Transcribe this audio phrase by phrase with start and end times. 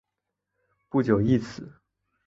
[0.89, 1.73] 不久亦死。